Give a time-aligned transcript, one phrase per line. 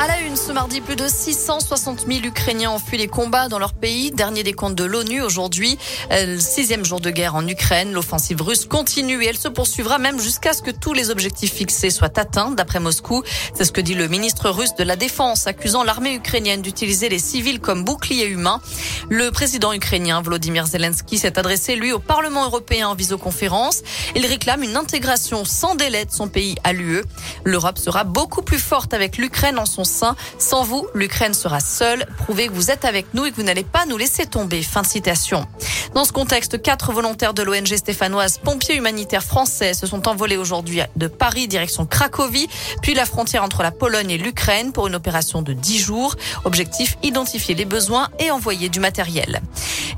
[0.00, 3.58] À la une, ce mardi, plus de 660 000 Ukrainiens ont fui les combats dans
[3.58, 4.12] leur pays.
[4.12, 5.76] Dernier décompte de l'ONU aujourd'hui.
[6.12, 7.92] Euh, sixième jour de guerre en Ukraine.
[7.92, 11.90] L'offensive russe continue et elle se poursuivra même jusqu'à ce que tous les objectifs fixés
[11.90, 13.24] soient atteints, d'après Moscou.
[13.54, 17.18] C'est ce que dit le ministre russe de la Défense, accusant l'armée ukrainienne d'utiliser les
[17.18, 18.60] civils comme boucliers humains.
[19.10, 23.82] Le président ukrainien Volodymyr Zelensky s'est adressé, lui, au Parlement européen en visioconférence.
[24.14, 27.02] Il réclame une intégration sans délai de son pays à l'UE.
[27.42, 32.06] L'Europe sera beaucoup plus forte avec l'Ukraine en son sans vous, l'Ukraine sera seule.
[32.18, 34.62] Prouvez que vous êtes avec nous et que vous n'allez pas nous laisser tomber.
[34.62, 35.46] Fin de citation.
[35.94, 40.80] Dans ce contexte, quatre volontaires de l'ONG stéphanoise Pompiers humanitaires français se sont envolés aujourd'hui
[40.96, 42.48] de Paris direction Cracovie,
[42.82, 46.16] puis la frontière entre la Pologne et l'Ukraine pour une opération de 10 jours.
[46.44, 49.40] Objectif, identifier les besoins et envoyer du matériel.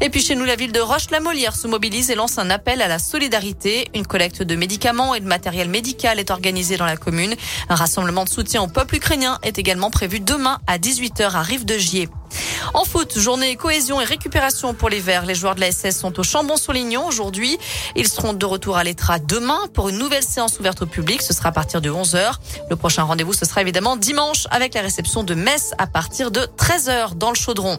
[0.03, 2.89] Et puis chez nous, la ville de Roche-la-Molière se mobilise et lance un appel à
[2.89, 3.91] la solidarité.
[3.95, 7.35] Une collecte de médicaments et de matériel médical est organisée dans la commune.
[7.69, 12.09] Un rassemblement de soutien au peuple ukrainien est également prévu demain à 18h à Rive-de-Gier.
[12.73, 15.27] En foot, journée cohésion et récupération pour les Verts.
[15.27, 17.59] Les joueurs de la SS sont au Chambon-Soulignon aujourd'hui.
[17.95, 21.21] Ils seront de retour à l'Etra demain pour une nouvelle séance ouverte au public.
[21.21, 22.33] Ce sera à partir de 11h.
[22.71, 26.41] Le prochain rendez-vous, ce sera évidemment dimanche avec la réception de Metz à partir de
[26.57, 27.79] 13h dans le chaudron.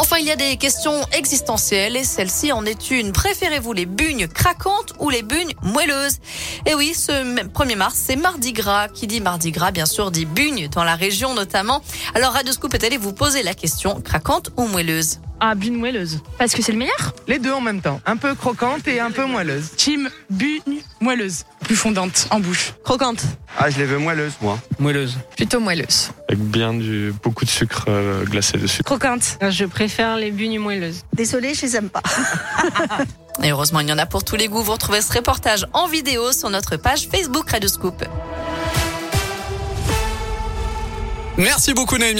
[0.00, 3.10] Enfin, il y a des questions existentielles et celle-ci en est une.
[3.10, 6.18] Préférez-vous les bugnes craquantes ou les bugnes moelleuses?
[6.66, 8.86] Et eh oui, ce 1er mars, c'est Mardi Gras.
[8.86, 11.82] Qui dit Mardi Gras, bien sûr, dit bugnes dans la région notamment.
[12.14, 16.20] Alors, Radio Scoop est allé vous poser la question craquante ou moelleuse ah, bune moelleuse.
[16.36, 17.14] Parce que c'est le meilleur?
[17.28, 18.00] Les deux en même temps.
[18.06, 19.70] Un peu croquante et un peu moelleuse.
[19.76, 21.44] Team bune moelleuse.
[21.68, 22.72] Plus fondante en bouche.
[22.82, 23.22] Croquante.
[23.58, 24.58] Ah, je les veux moelleuses, moi.
[24.78, 25.18] Moelleuse.
[25.36, 26.12] Plutôt moelleuse.
[26.26, 28.82] Avec bien du, beaucoup de sucre euh, glacé dessus.
[28.82, 29.36] Croquante.
[29.50, 31.04] Je préfère les bugnes moelleuses.
[31.12, 32.02] Désolée, je les aime pas.
[33.42, 34.62] et heureusement, il y en a pour tous les goûts.
[34.62, 38.02] Vous retrouvez ce reportage en vidéo sur notre page Facebook Radio Scoop.
[41.36, 42.14] Merci beaucoup, Naomi.